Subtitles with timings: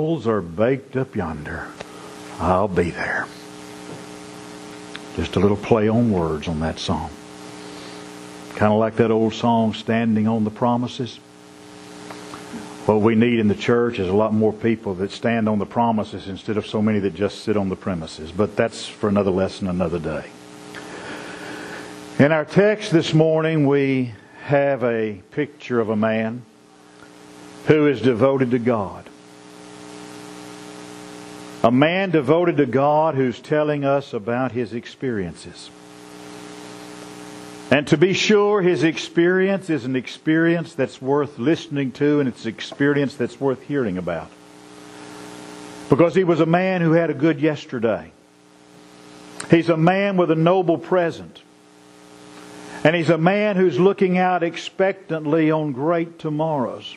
[0.00, 1.66] Coals are baked up yonder.
[2.38, 3.26] I'll be there.
[5.16, 7.10] Just a little play on words on that song.
[8.50, 11.16] Kind of like that old song, Standing on the Promises.
[12.86, 15.66] What we need in the church is a lot more people that stand on the
[15.66, 18.30] promises instead of so many that just sit on the premises.
[18.30, 20.30] But that's for another lesson another day.
[22.20, 26.42] In our text this morning, we have a picture of a man
[27.66, 29.07] who is devoted to God.
[31.62, 35.70] A man devoted to God who's telling us about his experiences.
[37.70, 42.44] And to be sure, his experience is an experience that's worth listening to and it's
[42.44, 44.30] an experience that's worth hearing about.
[45.90, 48.12] Because he was a man who had a good yesterday.
[49.50, 51.42] He's a man with a noble present.
[52.84, 56.96] And he's a man who's looking out expectantly on great tomorrows.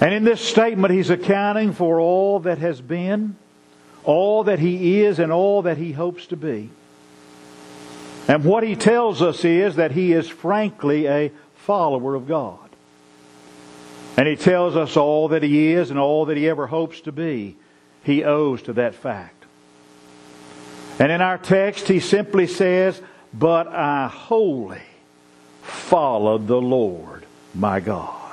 [0.00, 3.36] And in this statement, he's accounting for all that has been,
[4.04, 6.70] all that he is, and all that he hopes to be.
[8.28, 12.58] And what he tells us is that he is frankly a follower of God.
[14.16, 17.12] And he tells us all that he is and all that he ever hopes to
[17.12, 17.56] be,
[18.02, 19.44] he owes to that fact.
[20.98, 23.00] And in our text, he simply says,
[23.32, 24.82] But I wholly
[25.62, 28.25] followed the Lord my God.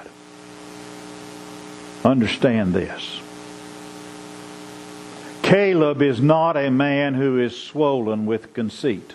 [2.04, 3.22] Understand this.
[5.42, 9.14] Caleb is not a man who is swollen with conceit.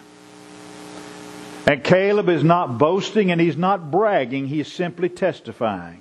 [1.66, 6.00] And Caleb is not boasting and he's not bragging, he's simply testifying.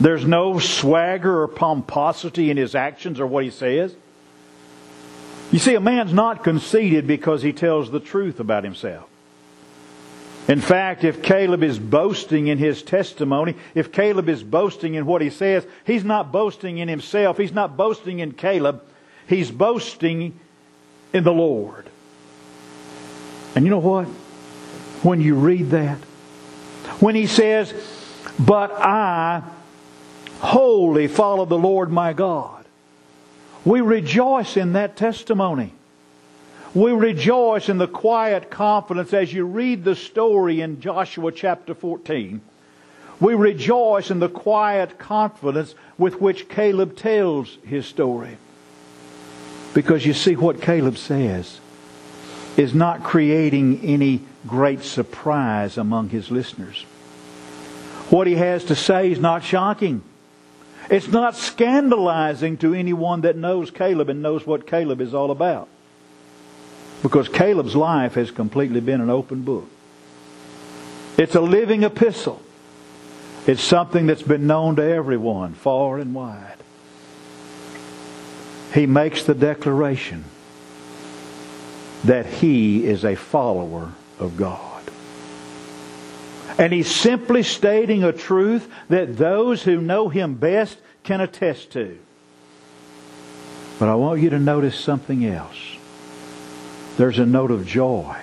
[0.00, 3.94] There's no swagger or pomposity in his actions or what he says.
[5.52, 9.08] You see, a man's not conceited because he tells the truth about himself.
[10.48, 15.22] In fact, if Caleb is boasting in his testimony, if Caleb is boasting in what
[15.22, 17.38] he says, he's not boasting in himself.
[17.38, 18.82] He's not boasting in Caleb.
[19.28, 20.38] He's boasting
[21.12, 21.88] in the Lord.
[23.54, 24.06] And you know what?
[25.04, 25.98] When you read that,
[26.98, 27.72] when he says,
[28.38, 29.42] But I
[30.40, 32.64] wholly follow the Lord my God,
[33.64, 35.72] we rejoice in that testimony.
[36.74, 42.40] We rejoice in the quiet confidence as you read the story in Joshua chapter 14.
[43.20, 48.38] We rejoice in the quiet confidence with which Caleb tells his story.
[49.74, 51.60] Because you see what Caleb says
[52.56, 56.84] is not creating any great surprise among his listeners.
[58.08, 60.02] What he has to say is not shocking.
[60.90, 65.68] It's not scandalizing to anyone that knows Caleb and knows what Caleb is all about.
[67.02, 69.68] Because Caleb's life has completely been an open book.
[71.18, 72.40] It's a living epistle.
[73.46, 76.56] It's something that's been known to everyone, far and wide.
[78.72, 80.24] He makes the declaration
[82.04, 84.82] that he is a follower of God.
[86.58, 91.98] And he's simply stating a truth that those who know him best can attest to.
[93.78, 95.71] But I want you to notice something else.
[96.96, 98.16] There's a note of joy.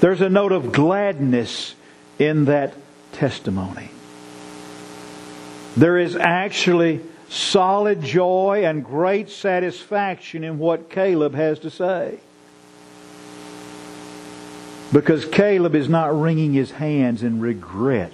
[0.00, 1.74] There's a note of gladness
[2.18, 2.74] in that
[3.12, 3.90] testimony.
[5.76, 12.20] There is actually solid joy and great satisfaction in what Caleb has to say.
[14.92, 18.12] Because Caleb is not wringing his hands in regret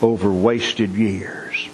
[0.00, 1.68] over wasted years.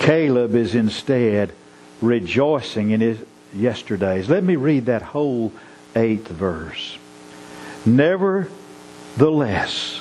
[0.00, 1.52] Caleb is instead
[2.00, 3.18] rejoicing in his
[3.54, 4.28] yesterdays.
[4.28, 5.52] Let me read that whole
[5.94, 6.98] eighth verse.
[7.86, 10.00] Nevertheless,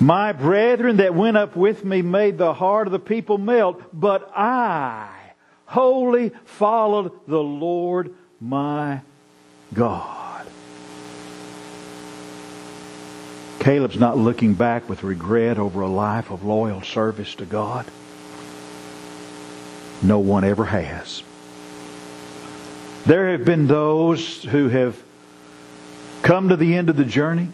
[0.00, 4.30] my brethren that went up with me made the heart of the people melt, but
[4.34, 5.10] I
[5.66, 9.00] wholly followed the Lord my
[9.74, 10.46] God.
[13.58, 17.84] Caleb's not looking back with regret over a life of loyal service to God.
[20.00, 21.24] No one ever has.
[23.08, 25.02] There have been those who have
[26.20, 27.48] come to the end of the journey.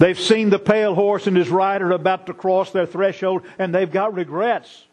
[0.00, 3.88] They've seen the pale horse and his rider about to cross their threshold, and they've
[3.88, 4.84] got regrets.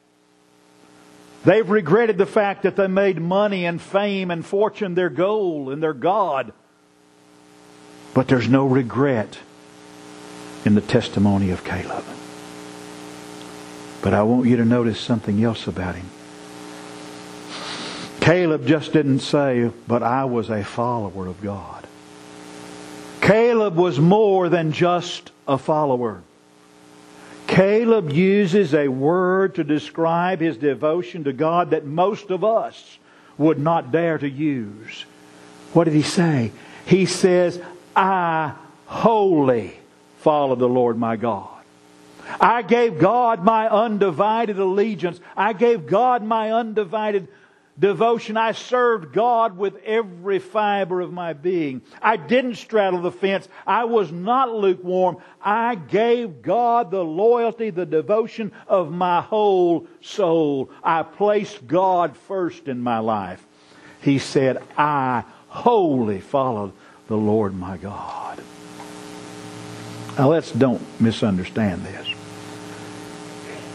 [1.45, 5.81] They've regretted the fact that they made money and fame and fortune their goal and
[5.81, 6.53] their God.
[8.13, 9.39] But there's no regret
[10.63, 12.03] in the testimony of Caleb.
[14.03, 16.05] But I want you to notice something else about him.
[18.29, 21.87] Caleb just didn't say, but I was a follower of God.
[23.21, 26.21] Caleb was more than just a follower.
[27.47, 32.99] Caleb uses a word to describe his devotion to God that most of us
[33.39, 35.05] would not dare to use.
[35.73, 36.51] What did he say?
[36.85, 37.59] He says,
[37.95, 38.53] I
[38.85, 39.75] wholly
[40.19, 41.63] follow the Lord my God.
[42.39, 45.19] I gave God my undivided allegiance.
[45.35, 47.27] I gave God my undivided
[47.79, 48.37] devotion.
[48.37, 51.81] I served God with every fiber of my being.
[52.01, 53.47] I didn't straddle the fence.
[53.65, 55.17] I was not lukewarm.
[55.41, 60.69] I gave God the loyalty, the devotion of my whole soul.
[60.83, 63.45] I placed God first in my life.
[64.01, 66.73] He said, I wholly followed
[67.07, 68.41] the Lord my God.
[70.17, 72.18] Now let's don't misunderstand this.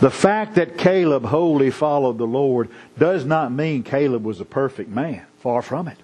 [0.00, 2.68] The fact that Caleb wholly followed the Lord
[2.98, 5.24] does not mean Caleb was a perfect man.
[5.38, 5.98] Far from it.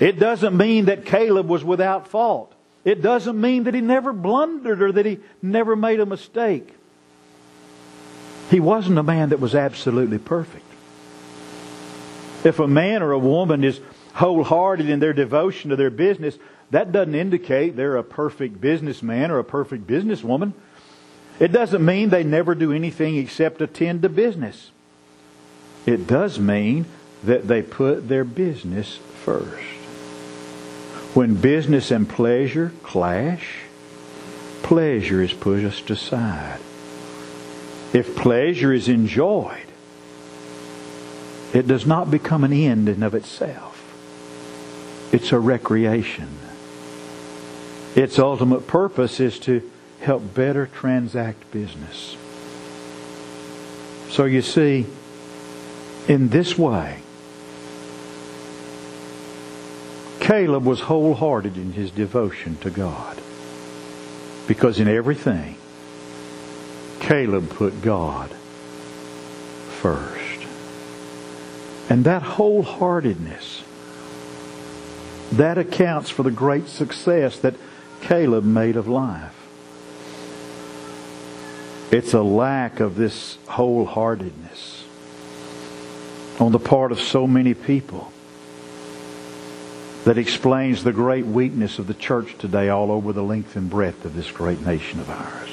[0.00, 2.52] It doesn't mean that Caleb was without fault.
[2.84, 6.74] It doesn't mean that he never blundered or that he never made a mistake.
[8.50, 10.66] He wasn't a man that was absolutely perfect.
[12.44, 13.80] If a man or a woman is
[14.14, 16.36] wholehearted in their devotion to their business,
[16.72, 20.52] that doesn't indicate they're a perfect businessman or a perfect businesswoman.
[21.42, 24.70] It doesn't mean they never do anything except attend to business.
[25.86, 26.86] It does mean
[27.24, 29.64] that they put their business first.
[31.14, 33.56] When business and pleasure clash,
[34.62, 36.60] pleasure is pushed aside.
[37.92, 39.66] If pleasure is enjoyed,
[41.52, 43.82] it does not become an end in of itself.
[45.12, 46.28] It's a recreation.
[47.96, 49.71] Its ultimate purpose is to
[50.02, 52.16] help better transact business.
[54.10, 54.86] So you see,
[56.06, 56.98] in this way,
[60.20, 63.20] Caleb was wholehearted in his devotion to God.
[64.46, 65.56] Because in everything,
[67.00, 68.30] Caleb put God
[69.80, 70.46] first.
[71.88, 73.62] And that wholeheartedness,
[75.32, 77.54] that accounts for the great success that
[78.00, 79.41] Caleb made of life.
[81.92, 84.84] It's a lack of this wholeheartedness
[86.40, 88.10] on the part of so many people
[90.04, 94.06] that explains the great weakness of the church today all over the length and breadth
[94.06, 95.50] of this great nation of ours.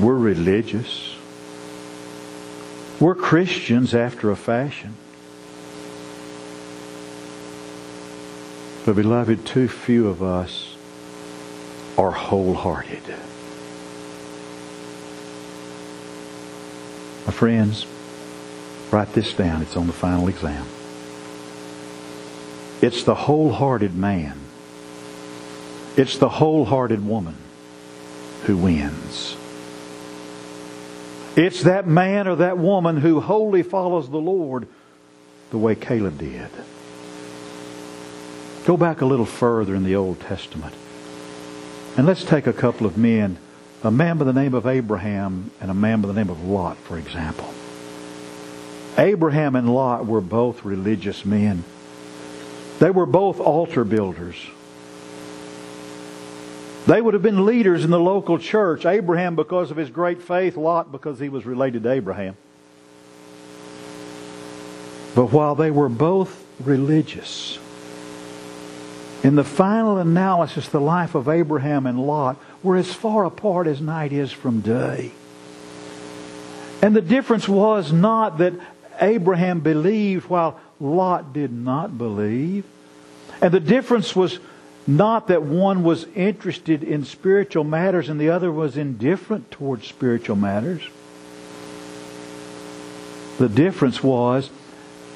[0.00, 1.14] We're religious.
[2.98, 4.96] We're Christians after a fashion.
[8.84, 10.73] But beloved, too few of us
[11.96, 13.02] are wholehearted.
[17.26, 17.86] My friends,
[18.90, 19.62] write this down.
[19.62, 20.66] It's on the final exam.
[22.82, 24.38] It's the wholehearted man.
[25.96, 27.36] It's the wholehearted woman
[28.42, 29.36] who wins.
[31.36, 34.68] It's that man or that woman who wholly follows the Lord
[35.50, 36.50] the way Caleb did.
[38.66, 40.74] Go back a little further in the Old Testament.
[41.96, 43.38] And let's take a couple of men,
[43.84, 46.76] a man by the name of Abraham and a man by the name of Lot,
[46.78, 47.52] for example.
[48.98, 51.62] Abraham and Lot were both religious men.
[52.80, 54.36] They were both altar builders.
[56.86, 58.84] They would have been leaders in the local church.
[58.84, 62.36] Abraham because of his great faith, Lot because he was related to Abraham.
[65.14, 67.58] But while they were both religious,
[69.24, 73.80] in the final analysis, the life of Abraham and Lot were as far apart as
[73.80, 75.12] night is from day.
[76.82, 78.52] And the difference was not that
[79.00, 82.64] Abraham believed while Lot did not believe.
[83.40, 84.38] And the difference was
[84.86, 90.36] not that one was interested in spiritual matters and the other was indifferent towards spiritual
[90.36, 90.82] matters.
[93.38, 94.50] The difference was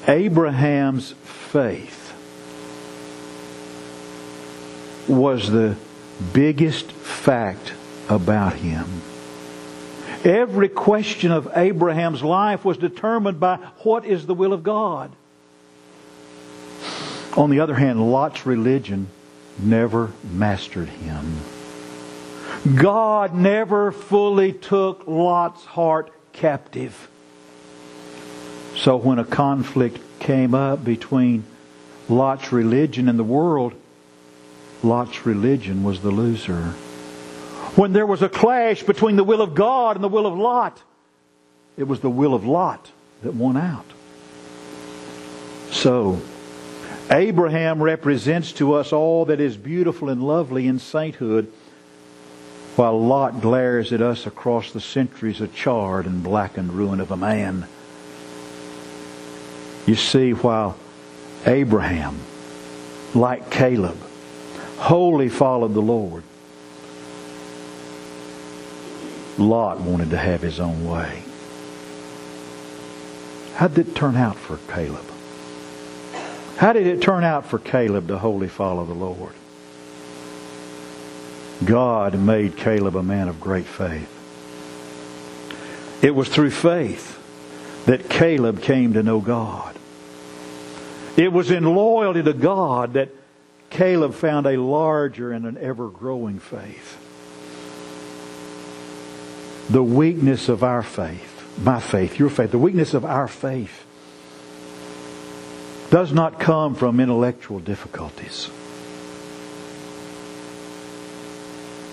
[0.07, 1.98] Abraham's faith
[5.09, 5.75] was the
[6.33, 7.73] biggest fact
[8.07, 8.85] about him.
[10.23, 15.11] Every question of Abraham's life was determined by what is the will of God.
[17.37, 19.07] On the other hand, Lot's religion
[19.57, 21.37] never mastered him.
[22.75, 27.09] God never fully took Lot's heart captive.
[28.75, 31.45] So when a conflict came up between
[32.09, 33.73] Lot's religion and the world,
[34.83, 36.73] Lot's religion was the loser.
[37.75, 40.81] When there was a clash between the will of God and the will of Lot,
[41.77, 43.85] it was the will of Lot that won out.
[45.71, 46.19] So,
[47.11, 51.51] Abraham represents to us all that is beautiful and lovely in sainthood,
[52.75, 57.17] while Lot glares at us across the centuries a charred and blackened ruin of a
[57.17, 57.67] man.
[59.85, 60.77] You see, while
[61.45, 62.19] Abraham,
[63.15, 63.97] like Caleb,
[64.79, 66.23] wholly followed the Lord,
[69.37, 71.23] Lot wanted to have his own way.
[73.55, 75.05] How did it turn out for Caleb?
[76.57, 79.33] How did it turn out for Caleb to wholly follow the Lord?
[81.63, 84.15] God made Caleb a man of great faith.
[86.01, 87.17] It was through faith
[87.85, 89.75] that Caleb came to know God.
[91.17, 93.09] It was in loyalty to God that
[93.69, 96.97] Caleb found a larger and an ever growing faith.
[99.69, 103.85] The weakness of our faith, my faith, your faith, the weakness of our faith
[105.91, 108.49] does not come from intellectual difficulties.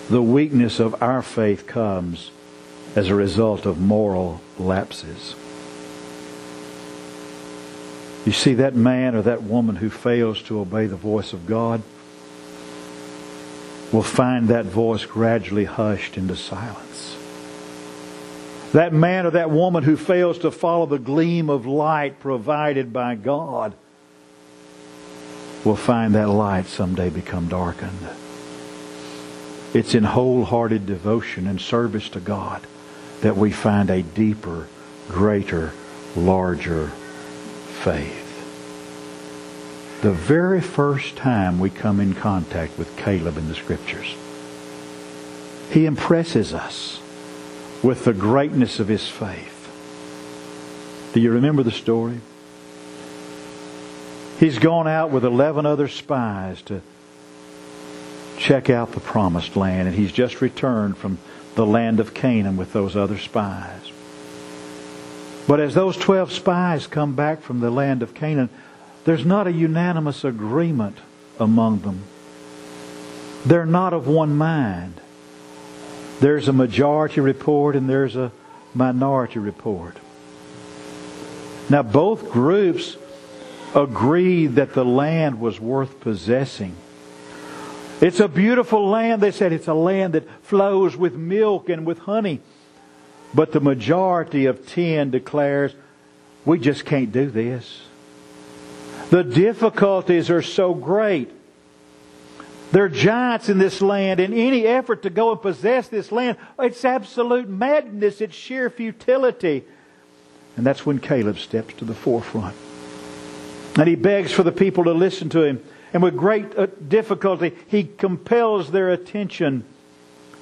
[0.09, 2.31] The weakness of our faith comes
[2.95, 5.35] as a result of moral lapses.
[8.27, 11.81] You see, that man or that woman who fails to obey the voice of God
[13.93, 17.15] will find that voice gradually hushed into silence.
[18.73, 23.15] That man or that woman who fails to follow the gleam of light provided by
[23.15, 23.73] God
[25.63, 28.09] will find that light someday become darkened.
[29.73, 32.67] It's in wholehearted devotion and service to God
[33.21, 34.67] that we find a deeper,
[35.07, 35.71] greater,
[36.17, 36.91] larger
[37.77, 38.25] faith.
[40.01, 44.15] The very first time we come in contact with Caleb in the Scriptures,
[45.71, 46.99] he impresses us
[47.83, 49.53] with the greatness of his faith.
[51.13, 52.19] Do you remember the story?
[54.39, 56.81] He's gone out with 11 other spies to
[58.37, 61.17] check out the promised land, and he's just returned from
[61.55, 63.91] the land of Canaan with those other spies.
[65.47, 68.49] But as those 12 spies come back from the land of Canaan,
[69.05, 70.97] there's not a unanimous agreement
[71.39, 72.03] among them.
[73.45, 74.99] They're not of one mind.
[76.19, 78.31] There's a majority report and there's a
[78.73, 79.97] minority report.
[81.69, 82.97] Now, both groups
[83.73, 86.75] agreed that the land was worth possessing.
[88.01, 89.21] It's a beautiful land.
[89.21, 92.41] They said it's a land that flows with milk and with honey.
[93.37, 95.75] But the majority of 10 declares,
[96.43, 97.83] we just can't do this.
[99.11, 101.29] The difficulties are so great.
[102.71, 106.39] There are giants in this land, and any effort to go and possess this land,
[106.57, 108.21] it's absolute madness.
[108.21, 109.65] It's sheer futility.
[110.55, 112.55] And that's when Caleb steps to the forefront.
[113.77, 115.63] And he begs for the people to listen to him.
[115.93, 119.63] And with great uh, difficulty, he compels their attention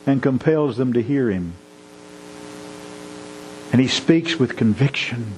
[0.08, 1.56] and compels them to hear him.
[3.76, 5.34] And he speaks with conviction.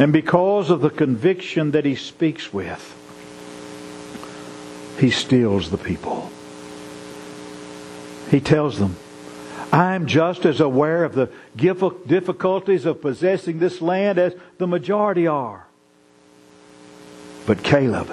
[0.00, 2.82] And because of the conviction that he speaks with,
[4.98, 6.32] he steals the people.
[8.28, 8.96] He tells them,
[9.70, 15.68] I'm just as aware of the difficulties of possessing this land as the majority are.
[17.46, 18.10] But Caleb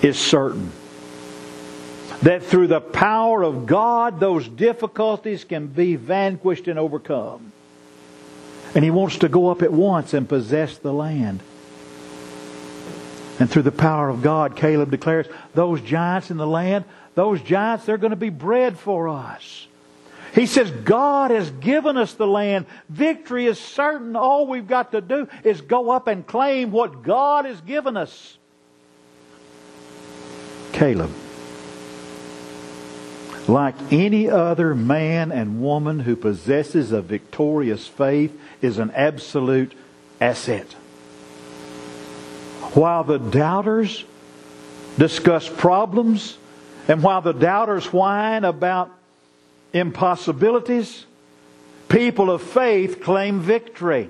[0.00, 0.70] is certain
[2.22, 7.52] that through the power of God, those difficulties can be vanquished and overcome.
[8.74, 11.40] And he wants to go up at once and possess the land.
[13.38, 16.84] And through the power of God, Caleb declares, those giants in the land,
[17.14, 19.66] those giants, they're going to be bread for us.
[20.34, 22.66] He says, God has given us the land.
[22.88, 24.14] Victory is certain.
[24.14, 28.36] All we've got to do is go up and claim what God has given us.
[30.72, 31.10] Caleb,
[33.50, 39.72] like any other man and woman who possesses a victorious faith, is an absolute
[40.20, 40.66] asset.
[42.74, 44.04] While the doubters
[44.96, 46.38] discuss problems,
[46.86, 48.90] and while the doubters whine about
[49.72, 51.06] impossibilities,
[51.88, 54.08] people of faith claim victory.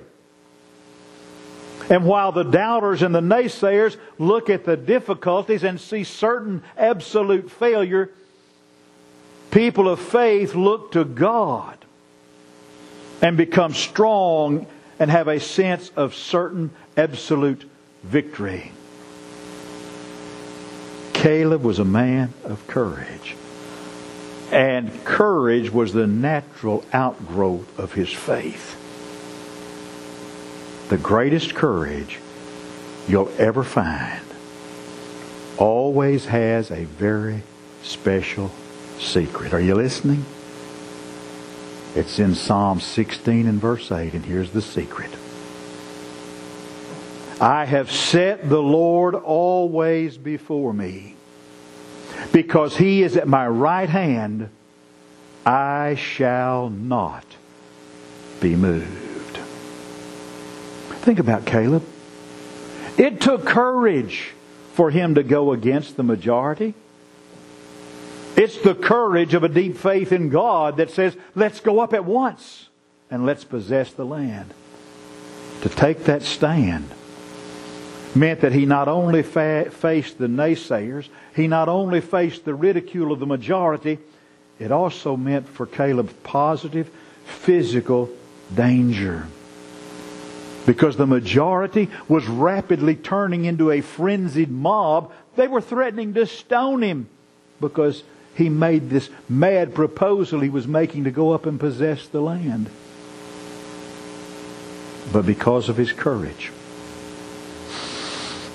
[1.89, 7.51] And while the doubters and the naysayers look at the difficulties and see certain absolute
[7.51, 8.11] failure,
[9.51, 11.77] people of faith look to God
[13.21, 14.65] and become strong
[14.97, 17.69] and have a sense of certain absolute
[18.03, 18.71] victory.
[21.13, 23.35] Caleb was a man of courage.
[24.51, 28.77] And courage was the natural outgrowth of his faith.
[30.89, 32.19] The greatest courage
[33.07, 34.25] you'll ever find
[35.57, 37.43] always has a very
[37.83, 38.51] special
[39.01, 39.53] secret.
[39.53, 40.25] Are you listening?
[41.95, 45.11] It's in Psalm 16 and verse 8, and here's the secret.
[47.41, 51.15] I have set the Lord always before me.
[52.31, 54.49] Because he is at my right hand,
[55.45, 57.25] I shall not
[58.39, 59.37] be moved.
[61.01, 61.83] Think about Caleb.
[62.97, 64.33] It took courage
[64.73, 66.75] for him to go against the majority.
[68.35, 72.05] It's the courage of a deep faith in God that says, let's go up at
[72.05, 72.69] once
[73.09, 74.53] and let's possess the land.
[75.61, 76.89] To take that stand
[78.15, 83.11] meant that he not only fa- faced the naysayers, he not only faced the ridicule
[83.11, 83.99] of the majority,
[84.59, 86.89] it also meant for Caleb positive
[87.25, 88.09] physical
[88.53, 89.27] danger.
[90.65, 96.81] Because the majority was rapidly turning into a frenzied mob, they were threatening to stone
[96.81, 97.09] him
[97.59, 98.03] because
[98.35, 102.69] he made this mad proposal he was making to go up and possess the land.
[105.11, 106.51] But because of his courage,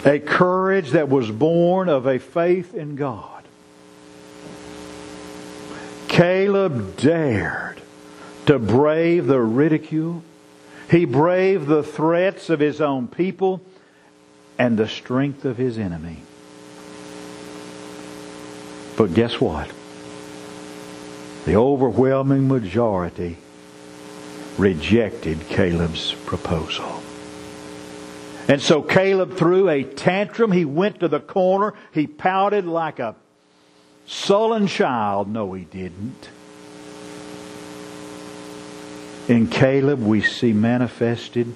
[0.04, 3.44] a courage that was born of a faith in God,
[6.08, 7.82] Caleb dared
[8.46, 10.22] to brave the ridicule.
[10.90, 13.60] He braved the threats of his own people
[14.58, 16.18] and the strength of his enemy.
[18.96, 19.70] But guess what?
[21.44, 23.36] The overwhelming majority
[24.58, 27.02] rejected Caleb's proposal.
[28.48, 30.52] And so Caleb threw a tantrum.
[30.52, 31.74] He went to the corner.
[31.92, 33.16] He pouted like a
[34.06, 35.28] sullen child.
[35.28, 36.30] No, he didn't.
[39.28, 41.52] In Caleb, we see manifested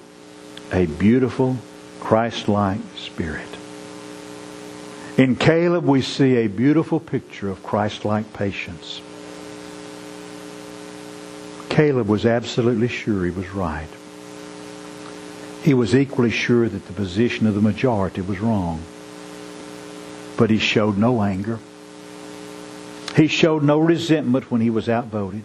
[0.72, 1.56] a beautiful
[2.00, 3.59] Christ like spirit.
[5.20, 9.02] In Caleb, we see a beautiful picture of Christ like patience.
[11.68, 13.90] Caleb was absolutely sure he was right.
[15.62, 18.80] He was equally sure that the position of the majority was wrong.
[20.38, 21.58] But he showed no anger.
[23.14, 25.42] He showed no resentment when he was outvoted.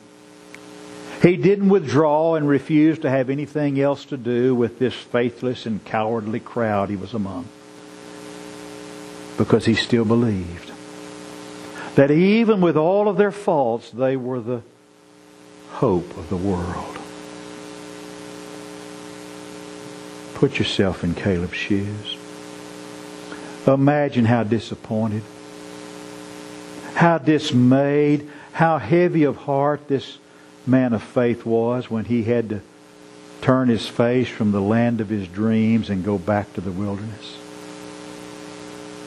[1.21, 5.83] He didn't withdraw and refuse to have anything else to do with this faithless and
[5.83, 7.49] cowardly crowd he was among
[9.37, 10.71] because he still believed
[11.95, 14.61] that even with all of their faults, they were the
[15.71, 16.97] hope of the world.
[20.35, 22.17] Put yourself in Caleb's shoes.
[23.65, 25.23] Imagine how disappointed,
[26.93, 30.17] how dismayed, how heavy of heart this
[30.67, 32.61] man of faith was when he had to
[33.41, 37.37] turn his face from the land of his dreams and go back to the wilderness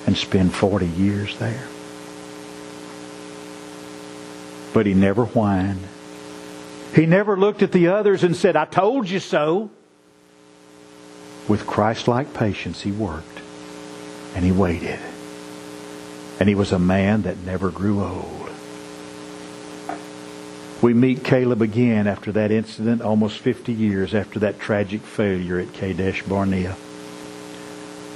[0.06, 1.66] and spend 40 years there.
[4.72, 5.82] But he never whined.
[6.94, 9.70] He never looked at the others and said, I told you so.
[11.48, 13.40] With Christ-like patience, he worked
[14.34, 14.98] and he waited.
[16.40, 18.50] And he was a man that never grew old.
[20.80, 25.72] We meet Caleb again after that incident, almost 50 years after that tragic failure at
[25.72, 26.76] Kadesh Barnea.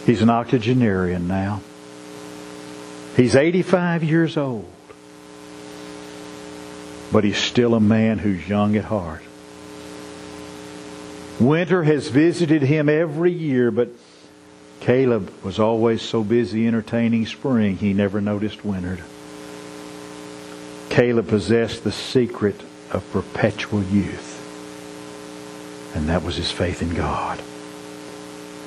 [0.06, 1.60] He's an octogenarian now.
[3.16, 4.70] He's 85 years old.
[7.12, 9.22] But he's still a man who's young at heart.
[11.38, 13.90] Winter has visited him every year, but
[14.80, 18.98] Caleb was always so busy entertaining spring, he never noticed winter.
[20.88, 24.30] Caleb possessed the secret of perpetual youth,
[25.94, 27.40] and that was his faith in God.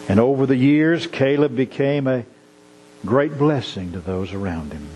[0.08, 2.26] And over the years, Caleb became a
[3.06, 4.88] great blessing to those around him.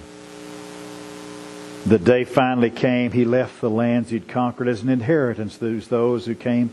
[1.86, 6.26] The day finally came, he left the lands he'd conquered as an inheritance to those
[6.26, 6.72] who came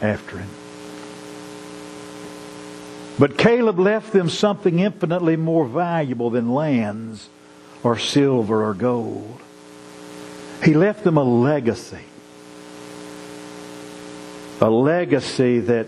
[0.00, 0.48] after him.
[3.18, 7.28] But Caleb left them something infinitely more valuable than lands
[7.82, 9.40] or silver or gold.
[10.62, 12.04] He left them a legacy.
[14.60, 15.86] A legacy that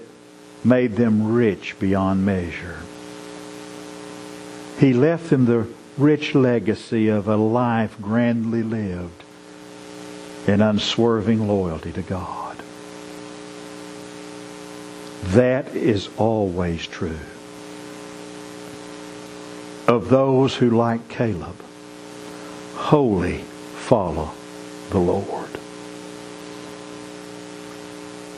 [0.64, 2.78] made them rich beyond measure.
[4.78, 9.24] He left them the rich legacy of a life grandly lived
[10.46, 12.56] in unswerving loyalty to God.
[15.24, 17.18] That is always true
[19.88, 21.56] of those who, like Caleb,
[22.74, 24.30] wholly follow
[24.90, 25.50] the Lord.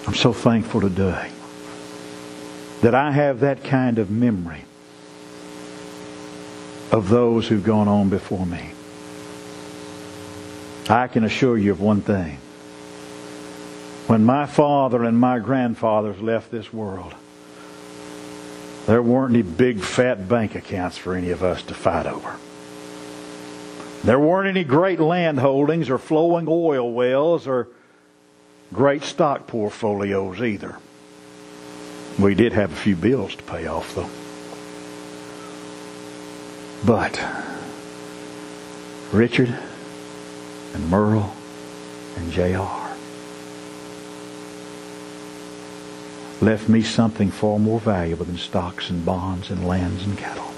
[0.07, 1.31] I'm so thankful today
[2.81, 4.65] that I have that kind of memory
[6.91, 8.73] of those who've gone on before me.
[10.89, 12.39] I can assure you of one thing.
[14.09, 17.15] When my father and my grandfathers left this world,
[18.87, 22.37] there weren't any big fat bank accounts for any of us to fight over.
[24.03, 27.69] There weren't any great land holdings or flowing oil wells or
[28.73, 30.77] great stock portfolios either.
[32.19, 34.11] We did have a few bills to pay off though.
[36.85, 37.21] But
[39.13, 39.59] Richard
[40.73, 41.33] and Merle
[42.17, 42.97] and J.R.
[46.41, 50.51] left me something far more valuable than stocks and bonds and lands and cattle.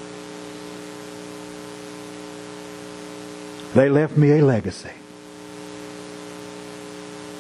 [3.74, 4.92] They left me a legacy.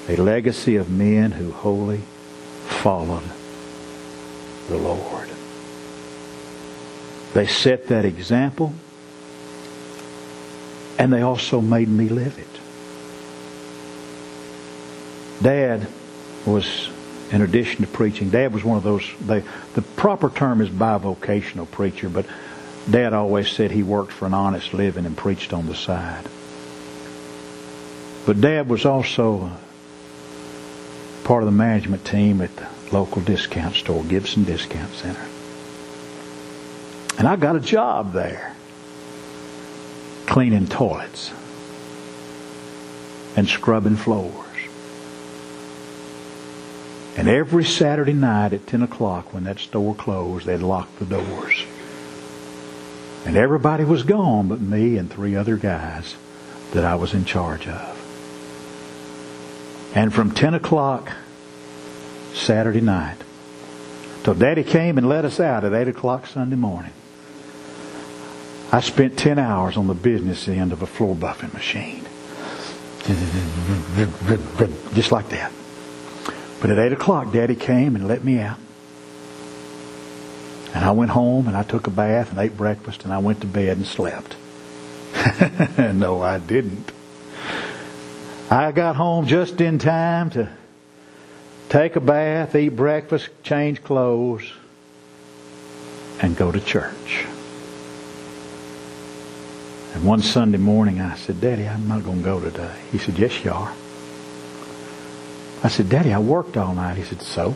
[0.08, 2.00] A legacy of men who wholly
[2.66, 3.30] followed
[4.68, 5.31] the Lord.
[7.34, 8.74] They set that example
[10.98, 12.46] and they also made me live it.
[15.42, 15.88] Dad
[16.46, 16.90] was,
[17.32, 19.42] in addition to preaching, Dad was one of those, they,
[19.74, 22.26] the proper term is bivocational preacher, but
[22.88, 26.24] Dad always said he worked for an honest living and preached on the side.
[28.24, 29.50] But Dad was also
[31.24, 35.31] part of the management team at the local discount store, Gibson Discount Center.
[37.18, 38.54] And I got a job there
[40.26, 41.30] cleaning toilets
[43.36, 44.46] and scrubbing floors.
[47.16, 51.64] And every Saturday night at 10 o'clock when that store closed, they'd lock the doors.
[53.26, 56.16] And everybody was gone but me and three other guys
[56.72, 57.98] that I was in charge of.
[59.94, 61.12] And from 10 o'clock
[62.32, 63.18] Saturday night
[64.24, 66.92] till Daddy came and let us out at 8 o'clock Sunday morning,
[68.74, 72.06] I spent 10 hours on the business end of a floor buffing machine.
[74.94, 75.52] Just like that.
[76.62, 78.58] But at 8 o'clock, Daddy came and let me out.
[80.74, 83.42] And I went home and I took a bath and ate breakfast and I went
[83.42, 84.36] to bed and slept.
[85.78, 86.90] no, I didn't.
[88.50, 90.50] I got home just in time to
[91.68, 94.50] take a bath, eat breakfast, change clothes,
[96.22, 97.26] and go to church.
[100.02, 102.74] One Sunday morning I said, Daddy, I'm not going to go today.
[102.90, 103.72] He said, Yes, you are.
[105.62, 106.96] I said, Daddy, I worked all night.
[106.96, 107.54] He said, So?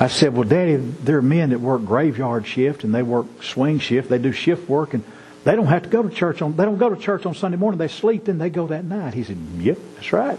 [0.00, 3.80] I said, Well, Daddy, there are men that work graveyard shift and they work swing
[3.80, 4.08] shift.
[4.08, 5.04] They do shift work and
[5.44, 7.58] they don't have to go to church on they don't go to church on Sunday
[7.58, 7.76] morning.
[7.76, 9.12] They sleep, then they go that night.
[9.12, 10.38] He said, Yep, that's right.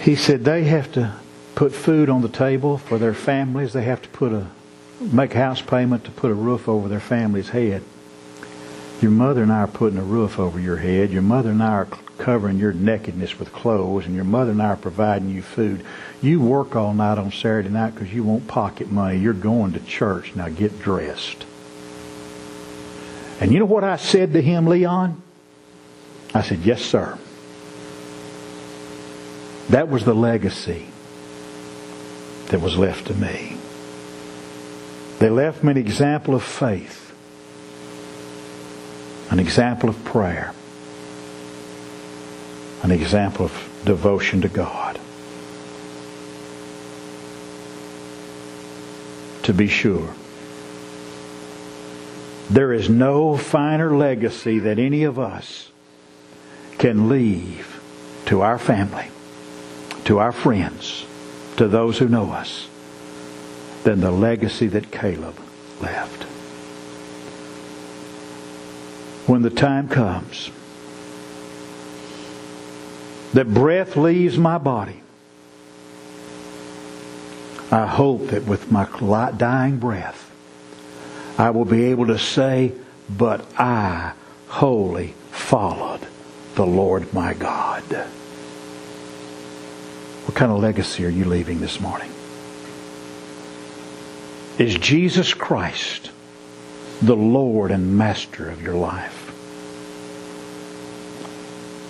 [0.00, 1.14] He said they have to
[1.54, 3.72] put food on the table for their families.
[3.72, 4.48] They have to put a
[5.00, 7.84] make house payment to put a roof over their family's head.
[9.00, 11.10] Your mother and I are putting a roof over your head.
[11.10, 14.68] Your mother and I are covering your nakedness with clothes, and your mother and I
[14.68, 15.84] are providing you food.
[16.22, 19.18] You work all night on Saturday night because you want pocket money.
[19.18, 20.34] You're going to church.
[20.34, 21.44] Now get dressed.
[23.38, 25.20] And you know what I said to him, Leon?
[26.32, 27.18] I said, Yes, sir.
[29.68, 30.86] That was the legacy
[32.46, 33.58] that was left to me.
[35.18, 37.05] They left me an example of faith
[39.30, 40.52] an example of prayer,
[42.82, 45.00] an example of devotion to God.
[49.44, 50.14] To be sure,
[52.50, 55.70] there is no finer legacy that any of us
[56.78, 57.80] can leave
[58.26, 59.08] to our family,
[60.04, 61.06] to our friends,
[61.56, 62.68] to those who know us,
[63.84, 65.38] than the legacy that Caleb
[65.80, 66.25] left
[69.26, 70.50] when the time comes
[73.34, 75.02] that breath leaves my body,
[77.70, 78.86] I hope that with my
[79.36, 80.30] dying breath,
[81.36, 82.72] I will be able to say,
[83.10, 84.12] But I
[84.48, 86.00] wholly followed
[86.54, 87.82] the Lord my God.
[90.24, 92.10] What kind of legacy are you leaving this morning?
[94.58, 96.10] Is Jesus Christ
[97.02, 99.26] the Lord and Master of your life.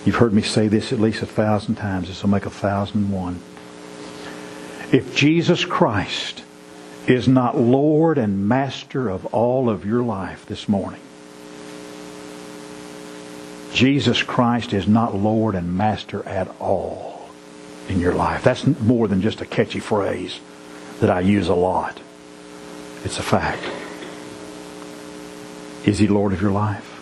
[0.05, 2.09] You've heard me say this at least a thousand times.
[2.09, 3.41] This will make a thousand and one.
[4.93, 6.45] If Jesus Christ
[7.09, 11.01] is not Lord and Master of all of your life this morning,
[13.73, 17.29] Jesus Christ is not Lord and Master at all
[17.89, 18.43] in your life.
[18.43, 20.41] That's more than just a catchy phrase
[21.01, 22.01] that I use a lot.
[23.05, 23.63] It's a fact.
[25.87, 26.93] Is he Lord of your life?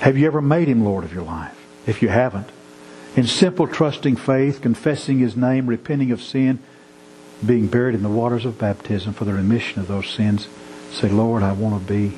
[0.00, 1.56] Have you ever made him Lord of your life?
[1.86, 2.48] If you haven't,
[3.14, 6.58] in simple trusting faith, confessing his name, repenting of sin,
[7.44, 10.48] being buried in the waters of baptism for the remission of those sins,
[10.90, 12.16] say, Lord, I want to be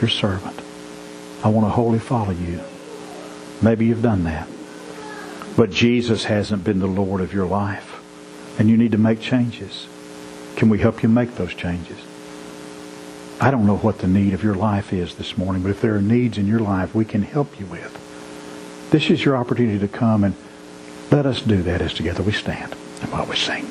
[0.00, 0.60] your servant.
[1.44, 2.60] I want to wholly follow you.
[3.60, 4.48] Maybe you've done that.
[5.56, 7.96] But Jesus hasn't been the Lord of your life.
[8.58, 9.86] And you need to make changes.
[10.56, 11.98] Can we help you make those changes?
[13.40, 15.94] I don't know what the need of your life is this morning, but if there
[15.94, 19.88] are needs in your life we can help you with, this is your opportunity to
[19.88, 20.34] come and
[21.12, 23.70] let us do that as together we stand and while we sing.